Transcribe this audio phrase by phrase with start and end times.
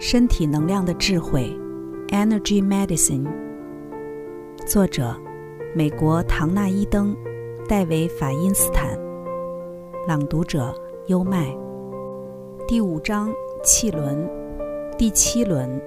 [0.00, 1.56] 身体能量的智慧
[2.08, 3.24] ，Energy Medicine。
[4.66, 5.14] 作者：
[5.74, 7.16] 美国唐纳伊登、
[7.68, 8.98] 戴维法因斯坦。
[10.08, 10.74] 朗读者：
[11.06, 11.46] 优麦。
[12.66, 14.28] 第五章：气轮，
[14.98, 15.80] 第七轮。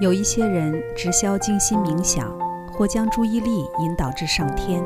[0.00, 2.36] 有一些人只需要静心冥想，
[2.72, 4.82] 或将注意力引导至上天，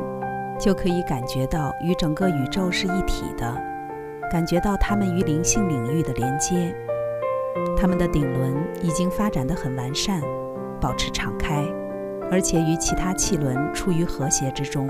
[0.59, 3.59] 就可以感觉到与整个宇宙是一体的，
[4.31, 6.75] 感觉到他们与灵性领域的连接。
[7.75, 10.21] 他们的顶轮已经发展得很完善，
[10.79, 11.63] 保持敞开，
[12.31, 14.87] 而且与其他气轮处于和谐之中。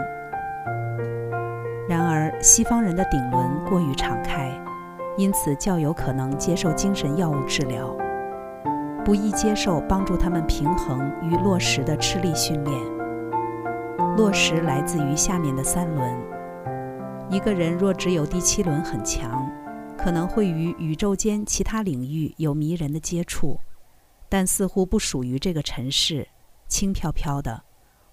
[1.88, 4.52] 然而，西方人的顶轮过于敞开，
[5.18, 7.96] 因此较有可能接受精神药物治疗，
[9.06, 12.82] 不易接受帮助他们平衡与落实的吃力训练。
[14.18, 16.16] 落实来自于下面的三轮。
[17.30, 19.50] 一个人若只有第七轮很强。
[19.98, 23.60] 可能会与宇宙间其他领域有迷人的接触，
[24.30, 26.26] 但似乎不属于这个尘世，
[26.70, 27.62] 轻飘飘的，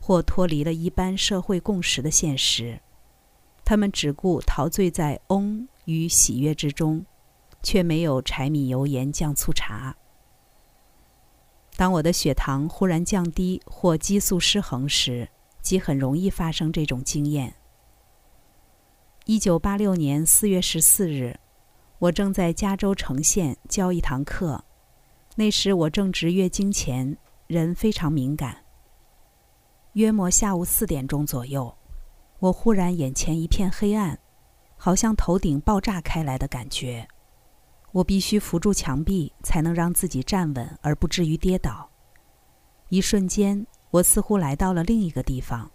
[0.00, 2.80] 或脱离了一般社会共识的现实。
[3.64, 7.04] 他们只顾陶醉在嗡与喜悦之中，
[7.62, 9.94] 却没有柴米油盐酱醋茶。
[11.76, 15.28] 当我的血糖忽然降低或激素失衡时，
[15.62, 17.54] 即很容易发生这种经验。
[19.26, 21.38] 一九八六年四月十四日。
[22.04, 24.62] 我正在加州城县教一堂课，
[25.36, 27.16] 那时我正值月经前，
[27.46, 28.54] 人非常敏感。
[29.94, 31.74] 约莫下午四点钟左右，
[32.40, 34.18] 我忽然眼前一片黑暗，
[34.76, 37.08] 好像头顶爆炸开来的感觉。
[37.92, 41.88] 我必须扶住墙壁才能让自己站稳而不至于跌倒。
[42.90, 45.70] 一瞬间，我似乎来到了另一个地方。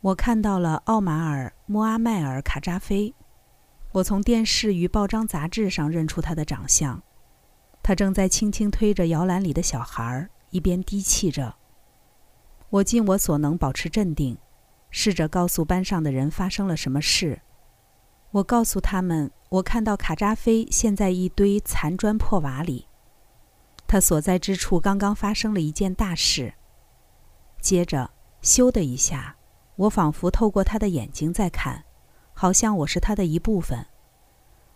[0.00, 3.12] 我看到了奥马尔·穆阿迈尔·卡扎菲。
[3.92, 7.02] 我从电视与报章杂志上认出他的长相，
[7.82, 11.54] 他正在轻轻推着摇篮里的小孩，一边低泣着。
[12.70, 14.38] 我尽我所能保持镇定，
[14.90, 17.42] 试着告诉班上的人发生了什么事。
[18.30, 22.88] 我告诉他们，我看到卡扎菲陷在一堆残砖破瓦里，
[23.86, 26.54] 他所在之处刚刚发生了一件大事。
[27.60, 28.10] 接着，
[28.40, 29.36] 咻的一下，
[29.76, 31.84] 我仿佛透过他的眼睛在看。
[32.32, 33.86] 好像我是他的一部分，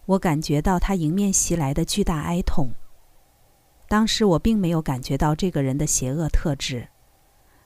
[0.05, 2.71] 我感觉到他迎面袭来的巨大哀痛。
[3.89, 6.89] 当时我并没有感觉到这个人的邪恶特质，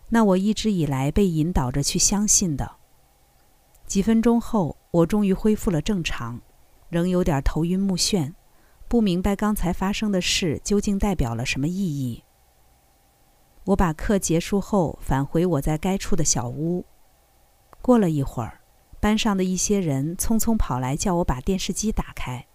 [0.08, 2.76] 那我一直以来被引导着去相信的。
[3.86, 6.40] 几分钟后，我终于恢复了正常，
[6.88, 8.34] 仍有点头晕目眩，
[8.86, 12.22] 不明白刚才发生的事究竟代表了什么意义。
[13.64, 16.84] 我把课结束后返回我在该处的小屋，
[17.82, 18.59] 过了一会儿。
[19.00, 22.46] 班上的一些人匆匆跑来，叫我把电视机打开。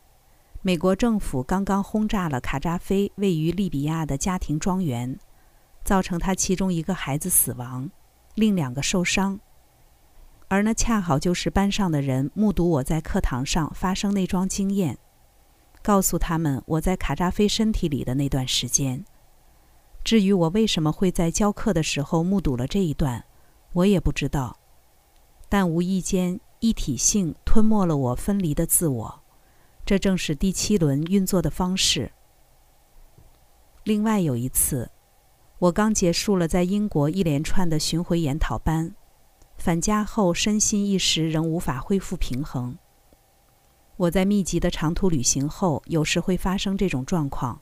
[0.61, 5.19] 美国政府刚刚轰炸了卡扎菲位于利比亚的家庭庄园，
[5.84, 7.89] 造成他其中一个孩子死亡，
[8.35, 9.39] 另两个受伤。
[10.47, 15.00] 而那恰好就是班上的人目睹我在课堂上发生那桩经验，
[15.81, 19.03] 告诉他们我在卡扎菲身体里的那段时间。
[20.03, 23.25] 至于我为什么会在教课的时候目睹了这一段，
[23.73, 24.55] 我也不知道。
[25.55, 29.23] 但无意间，一体性吞没了我分离的自我，
[29.85, 32.11] 这正是第七轮运作的方式。
[33.85, 34.91] 另外有一次，
[35.59, 38.93] 我刚结束了在英国一连串的巡回研讨班，
[39.55, 42.77] 返家后身心一时仍无法恢复平衡。
[43.95, 47.61] 我在密集的长途旅行后，有时会发生这种状况。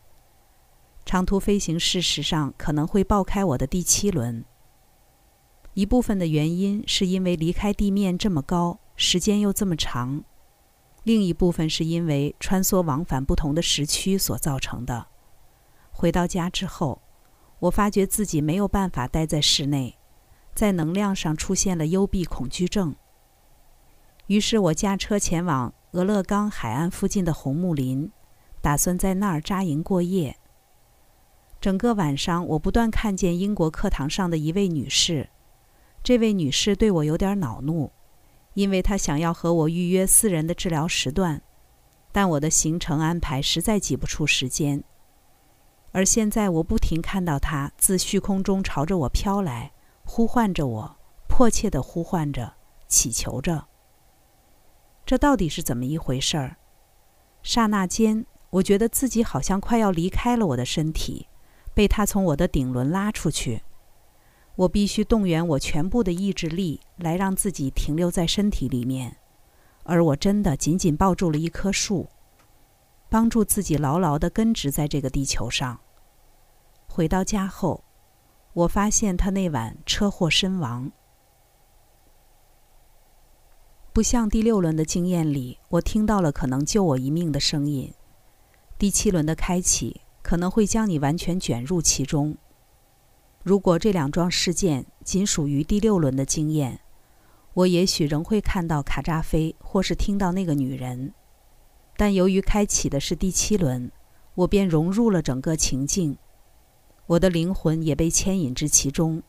[1.05, 4.43] 长途飞行事实上可能会爆开我的第七轮。
[5.73, 10.23] 一部分的原因是因为离开地面这么高，时间又这么长；
[11.03, 15.07] 另一部分是因为穿梭往返不同的时区所造成的。
[15.91, 17.01] 回到家之后，
[17.59, 19.97] 我发觉自己没有办法待在室内，
[20.53, 22.95] 在能量上出现了幽闭恐惧症。
[24.27, 28.11] 于是我驾车前往俄勒冈海岸附近的红木林，
[28.61, 30.37] 打算在那儿扎营过夜。
[31.59, 35.29] 整个晚上，我不断看见英国课堂上的一位女士。
[36.03, 37.89] 这位女士对我有点恼怒，
[38.55, 41.41] 因为她想要和我预约私人的治疗时段，
[42.11, 44.83] 但我的行程安排实在挤不出时间。
[45.93, 49.71] 而现在我不停看到她自虚空中朝着我飘来，
[50.03, 50.97] 呼唤着我，
[51.29, 52.55] 迫切地呼唤着，
[52.89, 53.67] 祈求着。
[55.05, 56.57] 这到底是怎么一回事儿？
[57.43, 61.27] 刹那间，我觉得自己好像快要离开了我的身体，
[61.73, 63.61] 被她从我的顶轮拉出去。
[64.55, 69.17] 我必须动员我全部的意志力来让自己停留在身体里面，
[69.83, 72.09] 而我真的紧紧抱住了一棵树。
[73.09, 75.79] 帮助自己牢牢地根植在这个地球上。
[76.87, 77.83] 回到家后，
[78.53, 80.91] 我发现他那晚车祸身亡。
[83.91, 87.93] 不像第六轮的经验里，我听到了可能救我一命的声音。
[88.79, 92.35] 第七轮的开启可能会将你完全卷入其中。
[93.43, 96.79] 如果这两桩事件仅属于第六轮的经验，
[97.53, 101.13] 我也许仍会看到卡扎菲，或是听到那个女人。
[101.97, 103.91] 但由于开启的是第七轮，
[104.33, 106.17] 我便融入了整个情境，
[107.05, 109.21] 我的灵魂也被牵引至其中。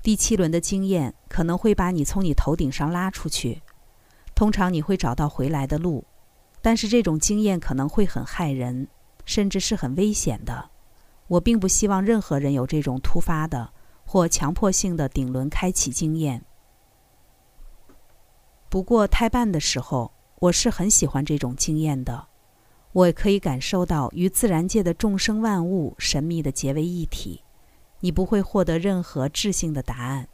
[0.00, 3.62] 第七轮的经验可能会把你从你头顶上拉出去，
[4.32, 6.04] 通常你会找到回来的路，
[6.62, 8.86] 但是这种经验可能会很害人，
[9.24, 10.70] 甚至是很危险的。
[11.28, 13.72] 我并不希望任何人有这种突发的
[14.04, 16.44] 或强迫性的顶轮开启经验。
[18.68, 22.26] 不过胎半的时候，我是很喜欢这种经验的。
[22.92, 27.44] 我可以感受到与自然界的众生万物神秘的结为一体。
[28.00, 30.28] 你不会获得任何质性的答案，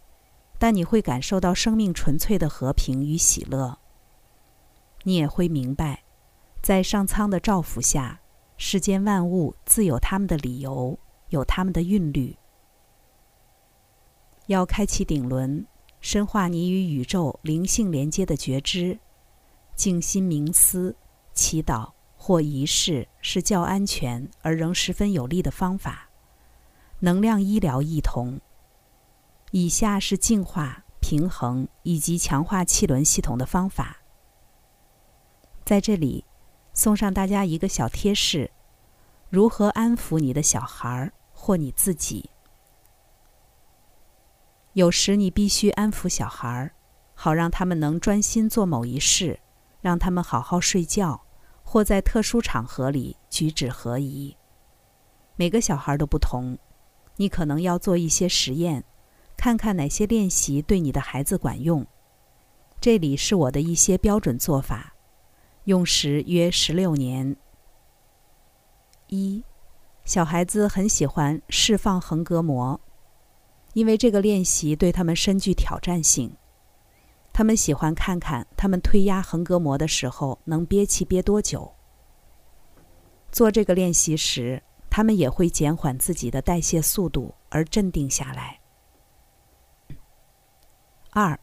[0.58, 3.78] 但你会感受到生命纯粹的和平与喜乐。
[5.02, 6.04] 你也会明白，
[6.62, 8.20] 在上苍的照拂下，
[8.56, 10.98] 世间万物自有他们的理由，
[11.28, 12.36] 有他们的韵律。
[14.46, 15.66] 要开启顶轮，
[16.00, 18.98] 深化你与宇宙灵性连接的觉知，
[19.74, 20.94] 静心冥思、
[21.32, 26.10] 祈祷或仪式是较安全而仍十分有力的方法。
[27.00, 28.40] 能量医疗异同。
[29.50, 33.98] 以下是净化、平衡以及强化气轮系统的方法。
[35.64, 36.24] 在这里，
[36.74, 38.50] 送上大家一个小贴士：
[39.30, 42.28] 如何安抚你的小孩或你自己。
[44.72, 46.72] 有时你必须安抚小孩，
[47.14, 49.38] 好让他们能专心做某一事，
[49.80, 51.24] 让他们好好睡觉，
[51.62, 54.36] 或在特殊场合里举止合宜。
[55.36, 56.58] 每个小孩都不同。
[57.16, 58.82] 你可能要做一些实验，
[59.36, 61.86] 看看哪些练习对你的孩子管用。
[62.80, 64.93] 这里是我的一些标准做法，
[65.64, 67.36] 用时约十六年。
[69.08, 69.44] 一，
[70.04, 72.80] 小孩子很喜欢释放横膈膜，
[73.72, 76.36] 因为这个练习对他们深具挑战性。
[77.32, 81.74] 他们喜欢看看他们推压横膈膜的时候能憋气憋多久。
[83.32, 84.62] 做这个练习时。
[84.96, 88.60] 他们也会减缓自己的代谢速度而镇定下来。
[91.10, 91.36] 二，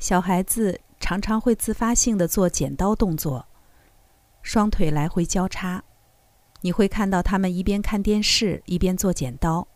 [0.00, 0.80] 小孩子
[1.12, 3.46] 常常会自发性的做剪刀动作，
[4.40, 5.84] 双腿来回交叉。
[6.62, 9.68] 你会看到他们一边看电视一边做剪刀。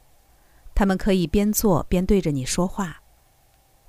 [0.74, 3.02] 他们可以边做边对着你说话，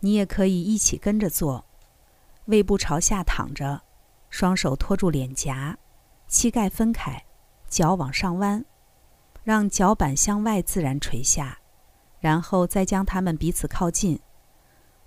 [0.01, 1.63] 你也可以一起跟着做。
[2.47, 3.83] 胃部朝下躺着，
[4.29, 5.77] 双手托住脸颊，
[6.27, 7.23] 膝盖分开，
[7.69, 8.65] 脚往上弯。
[9.45, 11.59] 让脚板向外自然垂下，
[12.19, 14.19] 然后再将他们彼此靠近，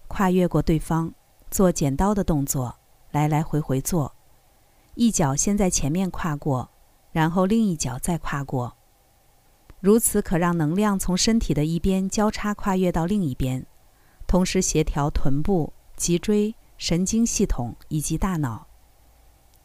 [0.08, 1.12] 跨越过对方，
[1.50, 2.76] 做剪刀的动作，
[3.10, 4.14] 来来回回做。
[4.94, 6.70] 一脚先在前面跨过，
[7.10, 8.76] 然后另一脚再跨过。
[9.80, 13.66] 如此可让能量从身体的一边交叉跨越到另一边，
[14.26, 18.66] 同时协调臀部、脊椎、神经系统以及大脑。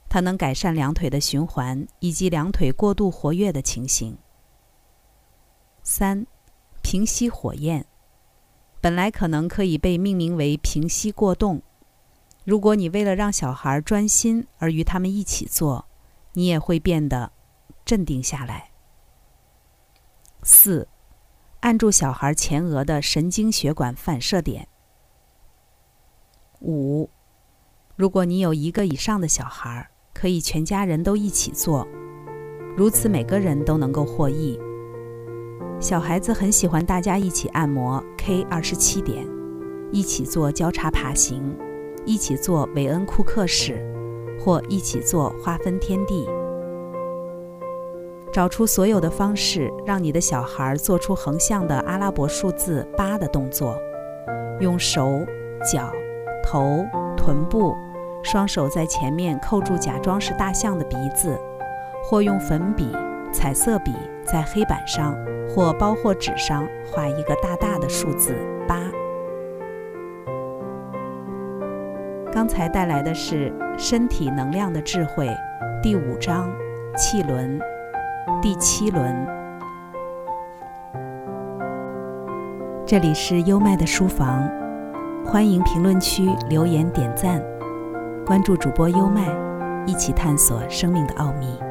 [0.08, 4.18] 它能改善两腿的循环以及两腿过度活跃的情形。
[5.84, 6.26] 三，
[6.82, 7.86] 平息火焰，
[8.80, 11.62] 本来可能可以被命名为平息过动。
[12.46, 15.88] 如果你为了让小孩专心而与他们一起做，
[16.34, 17.32] 你也会变得
[17.84, 18.70] 镇定下来。
[20.44, 20.88] 四，
[21.62, 24.68] 按住小孩前额的神经血管反射点。
[26.62, 27.10] 五，
[27.96, 31.88] 如果你有一个以上的小孩，可以全家人都一起做，
[32.78, 34.60] 如此每个人都能够获益。
[35.80, 39.28] 小孩子很喜欢大家一起按摩 K 二十七点，
[39.92, 41.58] 一起做交叉爬行，
[42.06, 43.76] 一起做韦恩库克式，
[44.40, 46.28] 或一起做划分天地。
[48.32, 53.78] 找出所有的方式，让你的小孩做出横向的阿拉伯数字八的动作，
[54.60, 55.26] 用手、
[55.72, 55.92] 脚、
[56.44, 56.86] 头、
[57.18, 57.74] 臀部，
[58.24, 61.40] 双手在前面扣住假装是大象的鼻子，
[62.04, 62.92] 或用粉笔、
[63.32, 63.94] 彩色笔
[64.26, 65.16] 在黑板上。
[65.48, 68.36] 或包或纸上画一个大大的数字
[68.68, 68.82] 八。
[72.46, 75.28] 刚才带来的是身体能量的智慧
[75.82, 76.48] 第五章
[76.96, 77.60] 气轮
[78.40, 79.28] 第七轮。
[82.86, 84.48] 这里是优麦的书房，
[85.26, 87.42] 欢迎评论区留言点赞，
[88.24, 89.26] 关注主播优麦，
[89.88, 91.65] 一起探索生命的奥秘。